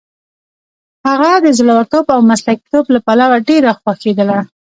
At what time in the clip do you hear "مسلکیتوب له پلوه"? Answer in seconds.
2.31-3.37